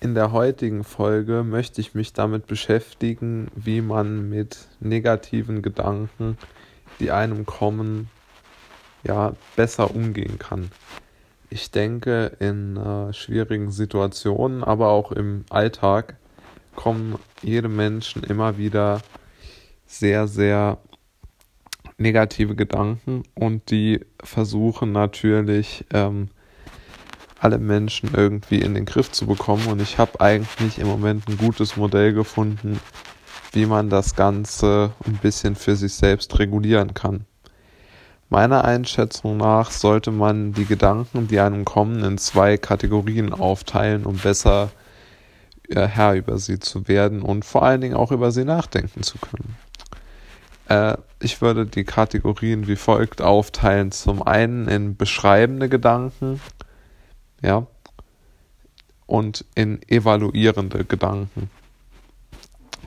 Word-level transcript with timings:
In 0.00 0.14
der 0.14 0.30
heutigen 0.30 0.84
Folge 0.84 1.42
möchte 1.42 1.80
ich 1.80 1.92
mich 1.92 2.12
damit 2.12 2.46
beschäftigen, 2.46 3.48
wie 3.56 3.80
man 3.80 4.28
mit 4.28 4.68
negativen 4.78 5.60
Gedanken, 5.60 6.38
die 7.00 7.10
einem 7.10 7.46
kommen, 7.46 8.08
ja, 9.02 9.34
besser 9.56 9.92
umgehen 9.92 10.38
kann. 10.38 10.70
Ich 11.50 11.72
denke, 11.72 12.36
in 12.38 12.76
äh, 12.76 13.12
schwierigen 13.12 13.72
Situationen, 13.72 14.62
aber 14.62 14.90
auch 14.90 15.10
im 15.10 15.44
Alltag 15.50 16.16
kommen 16.76 17.18
jedem 17.42 17.74
Menschen 17.74 18.22
immer 18.22 18.56
wieder 18.56 19.00
sehr, 19.84 20.28
sehr 20.28 20.78
negative 21.96 22.54
Gedanken 22.54 23.24
und 23.34 23.72
die 23.72 24.06
versuchen 24.22 24.92
natürlich 24.92 25.84
ähm, 25.92 26.28
alle 27.40 27.58
Menschen 27.58 28.10
irgendwie 28.14 28.60
in 28.60 28.74
den 28.74 28.84
Griff 28.84 29.10
zu 29.12 29.26
bekommen. 29.26 29.66
Und 29.66 29.80
ich 29.80 29.98
habe 29.98 30.20
eigentlich 30.20 30.78
im 30.78 30.88
Moment 30.88 31.28
ein 31.28 31.38
gutes 31.38 31.76
Modell 31.76 32.12
gefunden, 32.12 32.80
wie 33.52 33.66
man 33.66 33.90
das 33.90 34.14
Ganze 34.14 34.92
ein 35.06 35.18
bisschen 35.22 35.56
für 35.56 35.76
sich 35.76 35.94
selbst 35.94 36.38
regulieren 36.38 36.94
kann. 36.94 37.24
Meiner 38.30 38.64
Einschätzung 38.64 39.38
nach 39.38 39.70
sollte 39.70 40.10
man 40.10 40.52
die 40.52 40.66
Gedanken, 40.66 41.28
die 41.28 41.40
einem 41.40 41.64
kommen, 41.64 42.04
in 42.04 42.18
zwei 42.18 42.58
Kategorien 42.58 43.32
aufteilen, 43.32 44.04
um 44.04 44.18
besser 44.18 44.70
äh, 45.70 45.86
Herr 45.86 46.14
über 46.14 46.38
sie 46.38 46.58
zu 46.58 46.88
werden 46.88 47.22
und 47.22 47.46
vor 47.46 47.62
allen 47.62 47.80
Dingen 47.80 47.94
auch 47.94 48.12
über 48.12 48.30
sie 48.30 48.44
nachdenken 48.44 49.02
zu 49.02 49.16
können. 49.18 49.56
Äh, 50.68 50.98
ich 51.20 51.40
würde 51.40 51.64
die 51.64 51.84
Kategorien 51.84 52.66
wie 52.66 52.76
folgt 52.76 53.22
aufteilen. 53.22 53.92
Zum 53.92 54.22
einen 54.22 54.68
in 54.68 54.96
beschreibende 54.96 55.70
Gedanken, 55.70 56.40
ja, 57.42 57.66
und 59.06 59.44
in 59.54 59.80
evaluierende 59.88 60.84
Gedanken. 60.84 61.50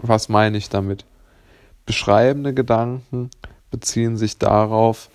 Was 0.02 0.30
meine 0.30 0.58
ich 0.58 0.70
damit? 0.70 1.05
Beschreibende 1.85 2.54
Gedanken 2.54 3.30
beziehen 3.71 4.18
sich 4.18 4.38
darauf, 4.38 5.10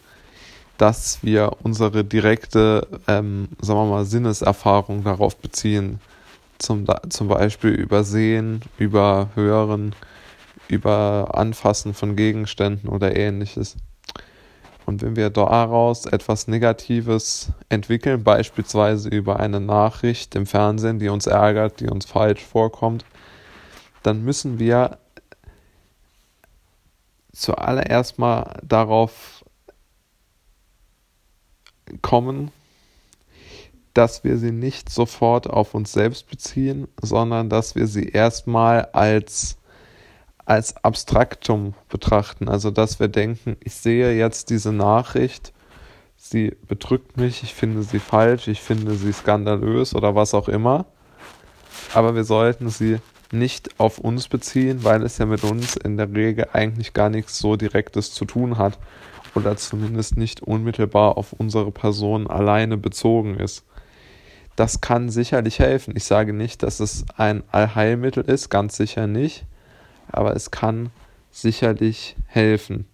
dass 0.78 1.22
wir 1.22 1.56
unsere 1.62 2.04
direkte, 2.04 2.86
ähm, 3.06 3.48
sagen 3.60 3.80
wir 3.80 3.86
mal, 3.86 4.04
Sinneserfahrung 4.04 5.04
darauf 5.04 5.36
beziehen. 5.36 6.00
Zum, 6.58 6.86
zum 7.08 7.28
Beispiel 7.28 7.70
über 7.70 8.02
Sehen, 8.02 8.62
über 8.78 9.30
Hören, 9.34 9.94
über 10.68 11.30
Anfassen 11.34 11.94
von 11.94 12.16
Gegenständen 12.16 12.88
oder 12.88 13.14
ähnliches. 13.14 13.76
Und 14.86 15.02
wenn 15.02 15.16
wir 15.16 15.30
daraus 15.30 16.06
etwas 16.06 16.46
Negatives 16.46 17.50
entwickeln, 17.68 18.22
beispielsweise 18.22 19.08
über 19.08 19.40
eine 19.40 19.58
Nachricht 19.58 20.36
im 20.36 20.46
Fernsehen, 20.46 21.00
die 21.00 21.08
uns 21.08 21.26
ärgert, 21.26 21.80
die 21.80 21.88
uns 21.88 22.06
falsch 22.06 22.44
vorkommt, 22.44 23.04
dann 24.04 24.22
müssen 24.22 24.60
wir 24.60 24.98
zuallererst 27.32 28.20
mal 28.20 28.60
darauf 28.62 29.44
kommen, 32.00 32.52
dass 33.92 34.22
wir 34.22 34.38
sie 34.38 34.52
nicht 34.52 34.88
sofort 34.88 35.48
auf 35.48 35.74
uns 35.74 35.92
selbst 35.92 36.30
beziehen, 36.30 36.86
sondern 37.02 37.48
dass 37.48 37.74
wir 37.74 37.88
sie 37.88 38.08
erstmal 38.08 38.84
als 38.92 39.58
als 40.46 40.76
Abstraktum 40.82 41.74
betrachten. 41.88 42.48
Also, 42.48 42.70
dass 42.70 42.98
wir 43.00 43.08
denken, 43.08 43.56
ich 43.62 43.74
sehe 43.74 44.16
jetzt 44.16 44.48
diese 44.48 44.72
Nachricht, 44.72 45.52
sie 46.16 46.56
bedrückt 46.68 47.16
mich, 47.16 47.42
ich 47.42 47.52
finde 47.52 47.82
sie 47.82 47.98
falsch, 47.98 48.48
ich 48.48 48.62
finde 48.62 48.94
sie 48.94 49.12
skandalös 49.12 49.94
oder 49.94 50.14
was 50.14 50.32
auch 50.32 50.48
immer. 50.48 50.86
Aber 51.92 52.14
wir 52.14 52.24
sollten 52.24 52.70
sie 52.70 52.98
nicht 53.32 53.80
auf 53.80 53.98
uns 53.98 54.28
beziehen, 54.28 54.84
weil 54.84 55.02
es 55.02 55.18
ja 55.18 55.26
mit 55.26 55.42
uns 55.42 55.76
in 55.76 55.96
der 55.96 56.12
Regel 56.14 56.46
eigentlich 56.52 56.94
gar 56.94 57.10
nichts 57.10 57.38
so 57.38 57.56
Direktes 57.56 58.12
zu 58.12 58.24
tun 58.24 58.56
hat 58.56 58.78
oder 59.34 59.56
zumindest 59.56 60.16
nicht 60.16 60.40
unmittelbar 60.42 61.18
auf 61.18 61.32
unsere 61.32 61.72
Person 61.72 62.28
alleine 62.28 62.76
bezogen 62.76 63.34
ist. 63.34 63.64
Das 64.54 64.80
kann 64.80 65.10
sicherlich 65.10 65.58
helfen. 65.58 65.94
Ich 65.96 66.04
sage 66.04 66.32
nicht, 66.32 66.62
dass 66.62 66.78
es 66.78 67.04
ein 67.16 67.42
Allheilmittel 67.50 68.24
ist, 68.24 68.48
ganz 68.48 68.76
sicher 68.76 69.08
nicht 69.08 69.44
aber 70.08 70.34
es 70.34 70.50
kann 70.50 70.90
sicherlich 71.30 72.16
helfen. 72.26 72.86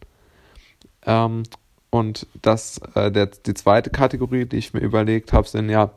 Ähm, 1.06 1.45
und 1.91 2.27
das, 2.41 2.78
äh, 2.95 3.11
der, 3.12 3.27
die 3.27 3.55
zweite 3.55 3.91
Kategorie, 3.91 4.47
die 4.47 4.56
ich 4.56 4.73
mir 4.73 4.81
überlegt 4.81 5.33
habe, 5.33 5.47
sind 5.47 5.69
ja 5.69 5.91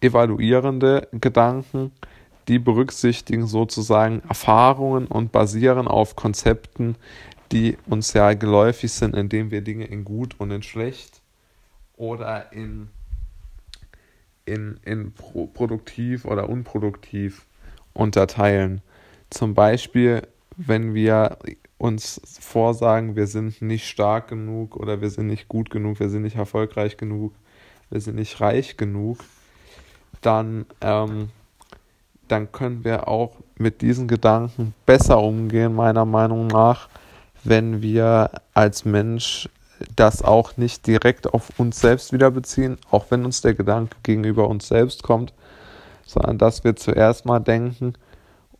evaluierende 0.00 1.08
Gedanken, 1.12 1.92
die 2.48 2.58
berücksichtigen 2.58 3.46
sozusagen 3.46 4.22
Erfahrungen 4.28 5.06
und 5.06 5.32
basieren 5.32 5.88
auf 5.88 6.16
Konzepten, 6.16 6.96
die 7.52 7.76
uns 7.86 8.12
ja 8.12 8.34
geläufig 8.34 8.92
sind, 8.92 9.14
indem 9.14 9.50
wir 9.50 9.62
Dinge 9.62 9.86
in 9.86 10.04
gut 10.04 10.38
und 10.38 10.50
in 10.50 10.62
schlecht 10.62 11.22
oder 11.96 12.52
in, 12.52 12.88
in, 14.44 14.78
in 14.84 15.12
pro 15.12 15.46
produktiv 15.46 16.24
oder 16.24 16.48
unproduktiv 16.48 17.46
unterteilen. 17.94 18.82
Zum 19.30 19.54
Beispiel, 19.54 20.22
wenn 20.56 20.94
wir 20.94 21.38
uns 21.78 22.20
vorsagen, 22.40 23.16
wir 23.16 23.26
sind 23.26 23.60
nicht 23.60 23.88
stark 23.88 24.28
genug 24.28 24.76
oder 24.76 25.00
wir 25.00 25.10
sind 25.10 25.26
nicht 25.26 25.48
gut 25.48 25.70
genug, 25.70 26.00
wir 26.00 26.08
sind 26.08 26.22
nicht 26.22 26.36
erfolgreich 26.36 26.96
genug, 26.96 27.34
wir 27.90 28.00
sind 28.00 28.16
nicht 28.16 28.40
reich 28.40 28.76
genug, 28.76 29.18
dann, 30.22 30.66
ähm, 30.80 31.30
dann 32.28 32.50
können 32.50 32.84
wir 32.84 33.08
auch 33.08 33.36
mit 33.56 33.82
diesen 33.82 34.08
Gedanken 34.08 34.74
besser 34.86 35.18
umgehen, 35.20 35.74
meiner 35.74 36.04
Meinung 36.04 36.46
nach, 36.46 36.88
wenn 37.44 37.82
wir 37.82 38.30
als 38.54 38.84
Mensch 38.84 39.48
das 39.94 40.22
auch 40.22 40.56
nicht 40.56 40.86
direkt 40.86 41.32
auf 41.32 41.50
uns 41.58 41.80
selbst 41.80 42.12
wieder 42.12 42.30
beziehen, 42.30 42.78
auch 42.90 43.06
wenn 43.10 43.24
uns 43.24 43.42
der 43.42 43.54
Gedanke 43.54 43.96
gegenüber 44.02 44.48
uns 44.48 44.68
selbst 44.68 45.02
kommt, 45.02 45.34
sondern 46.06 46.38
dass 46.38 46.64
wir 46.64 46.76
zuerst 46.76 47.26
mal 47.26 47.40
denken, 47.40 47.92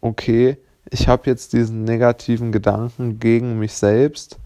okay, 0.00 0.58
ich 0.90 1.08
habe 1.08 1.22
jetzt 1.26 1.52
diesen 1.52 1.84
negativen 1.84 2.52
Gedanken 2.52 3.18
gegen 3.18 3.58
mich 3.58 3.74
selbst, 3.74 4.38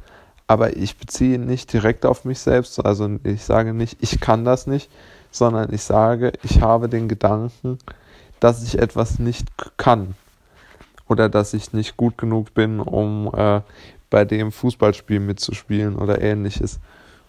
aber 0.46 0.76
ich 0.76 0.96
beziehe 0.96 1.34
ihn 1.34 1.46
nicht 1.46 1.72
direkt 1.72 2.06
auf 2.06 2.24
mich 2.24 2.40
selbst. 2.40 2.84
Also 2.84 3.08
ich 3.24 3.44
sage 3.44 3.74
nicht, 3.74 3.98
ich 4.00 4.20
kann 4.20 4.44
das 4.44 4.66
nicht, 4.66 4.90
sondern 5.30 5.72
ich 5.72 5.82
sage, 5.82 6.32
ich 6.42 6.60
habe 6.60 6.88
den 6.88 7.08
Gedanken, 7.08 7.78
dass 8.40 8.62
ich 8.64 8.78
etwas 8.78 9.18
nicht 9.18 9.48
kann 9.76 10.14
oder 11.08 11.28
dass 11.28 11.54
ich 11.54 11.72
nicht 11.72 11.96
gut 11.96 12.16
genug 12.18 12.54
bin, 12.54 12.80
um 12.80 13.30
äh, 13.34 13.60
bei 14.08 14.24
dem 14.24 14.50
Fußballspiel 14.50 15.20
mitzuspielen 15.20 15.96
oder 15.96 16.20
ähnliches. 16.20 16.80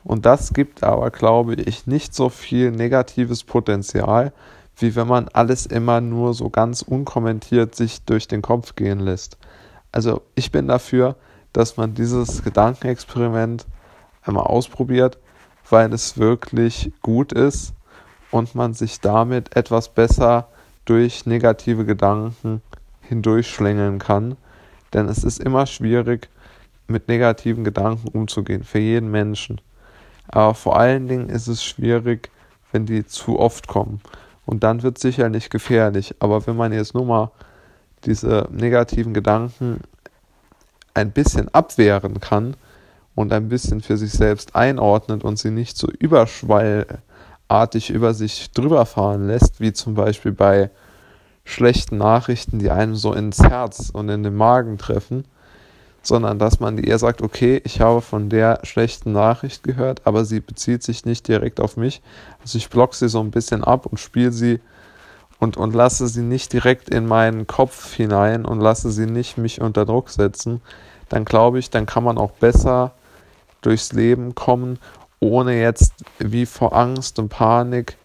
Und 0.03 0.25
das 0.25 0.53
gibt 0.53 0.83
aber, 0.83 1.11
glaube 1.11 1.55
ich, 1.55 1.85
nicht 1.85 2.15
so 2.15 2.29
viel 2.29 2.71
negatives 2.71 3.43
Potenzial, 3.43 4.33
wie 4.77 4.95
wenn 4.95 5.07
man 5.07 5.27
alles 5.29 5.65
immer 5.65 6.01
nur 6.01 6.33
so 6.33 6.49
ganz 6.49 6.81
unkommentiert 6.81 7.75
sich 7.75 8.03
durch 8.03 8.27
den 8.27 8.41
Kopf 8.41 8.75
gehen 8.75 8.99
lässt. 8.99 9.37
Also 9.91 10.21
ich 10.35 10.51
bin 10.51 10.67
dafür, 10.67 11.15
dass 11.53 11.77
man 11.77 11.93
dieses 11.93 12.43
Gedankenexperiment 12.43 13.65
einmal 14.23 14.45
ausprobiert, 14.45 15.17
weil 15.69 15.93
es 15.93 16.17
wirklich 16.17 16.91
gut 17.01 17.33
ist 17.33 17.73
und 18.31 18.55
man 18.55 18.73
sich 18.73 19.01
damit 19.01 19.55
etwas 19.55 19.89
besser 19.89 20.47
durch 20.85 21.25
negative 21.25 21.85
Gedanken 21.85 22.61
hindurchschlängeln 23.01 23.99
kann. 23.99 24.37
Denn 24.93 25.07
es 25.07 25.23
ist 25.23 25.39
immer 25.39 25.65
schwierig, 25.65 26.29
mit 26.87 27.07
negativen 27.07 27.63
Gedanken 27.63 28.07
umzugehen, 28.09 28.63
für 28.63 28.79
jeden 28.79 29.11
Menschen. 29.11 29.61
Aber 30.27 30.53
vor 30.53 30.77
allen 30.77 31.07
Dingen 31.07 31.29
ist 31.29 31.47
es 31.47 31.63
schwierig, 31.63 32.29
wenn 32.71 32.85
die 32.85 33.05
zu 33.05 33.39
oft 33.39 33.67
kommen. 33.67 34.01
Und 34.46 34.63
dann 34.63 34.84
wird 34.84 34.97
es 34.97 35.02
sicherlich 35.02 35.50
gefährlich. 35.50 36.16
Aber 36.19 36.46
wenn 36.47 36.56
man 36.56 36.74
jetzt 36.74 36.94
nur 36.94 37.06
mal 37.06 37.31
diese 38.05 38.47
negativen 38.52 39.14
Gedanken 39.14 39.82
ein 40.93 41.11
bisschen 41.11 41.53
abwehren 41.53 42.20
kann 42.20 42.55
und 43.16 43.34
ein 43.34 43.49
bisschen 43.49 43.82
für 43.82 43.97
sich 43.97 44.11
selbst 44.11 44.55
einordnet 44.55 45.23
und 45.23 45.38
sie 45.38 45.52
nicht 45.52 45.78
so 45.78 45.88
überschwallartig 45.88 47.90
über 47.90 48.14
sich 48.14 48.52
drüber 48.52 48.85
fahren 48.85 49.28
lässt, 49.28 49.59
wie 49.59 49.73
zum 49.73 49.93
Beispiel 49.93 50.32
bei 50.32 50.70
schlechten 51.44 51.97
Nachrichten, 51.97 52.59
die 52.59 52.72
einem 52.72 52.96
so 52.96 53.14
ins 53.14 53.40
Herz 53.40 53.90
und 53.90 54.09
in 54.09 54.23
den 54.23 54.35
Magen 54.35 54.78
treffen, 54.78 55.26
sondern 56.01 56.39
dass 56.39 56.59
man 56.59 56.77
eher 56.77 56.97
sagt, 56.97 57.21
okay, 57.21 57.61
ich 57.63 57.79
habe 57.79 58.01
von 58.01 58.29
der 58.29 58.59
schlechten 58.63 59.11
Nachricht 59.11 59.63
gehört, 59.63 60.01
aber 60.05 60.25
sie 60.25 60.39
bezieht 60.39 60.83
sich 60.83 61.05
nicht 61.05 61.27
direkt 61.27 61.59
auf 61.59 61.77
mich. 61.77 62.01
Also 62.41 62.57
ich 62.57 62.69
block 62.69 62.95
sie 62.95 63.09
so 63.09 63.19
ein 63.19 63.31
bisschen 63.31 63.63
ab 63.63 63.85
und 63.85 63.99
spiele 63.99 64.31
sie 64.31 64.59
und, 65.39 65.57
und 65.57 65.73
lasse 65.73 66.07
sie 66.07 66.21
nicht 66.21 66.53
direkt 66.53 66.89
in 66.89 67.05
meinen 67.05 67.47
Kopf 67.47 67.93
hinein 67.93 68.45
und 68.45 68.59
lasse 68.59 68.91
sie 68.91 69.05
nicht 69.05 69.37
mich 69.37 69.61
unter 69.61 69.85
Druck 69.85 70.09
setzen. 70.09 70.61
Dann 71.09 71.25
glaube 71.25 71.59
ich, 71.59 71.69
dann 71.69 71.85
kann 71.85 72.03
man 72.03 72.17
auch 72.17 72.31
besser 72.31 72.93
durchs 73.61 73.91
Leben 73.91 74.33
kommen, 74.33 74.79
ohne 75.19 75.59
jetzt 75.59 75.93
wie 76.17 76.45
vor 76.45 76.75
Angst 76.75 77.19
und 77.19 77.29
Panik 77.29 77.97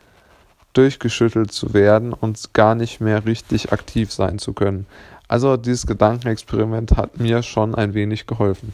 durchgeschüttelt 0.75 1.52
zu 1.52 1.72
werden 1.72 2.12
und 2.12 2.52
gar 2.52 2.75
nicht 2.75 3.00
mehr 3.00 3.25
richtig 3.25 3.72
aktiv 3.72 4.12
sein 4.12 4.38
zu 4.38 4.52
können. 4.52 4.87
Also 5.28 5.56
dieses 5.56 5.87
Gedankenexperiment 5.87 6.96
hat 6.96 7.19
mir 7.19 7.43
schon 7.43 7.75
ein 7.75 7.94
wenig 7.94 8.26
geholfen. 8.26 8.73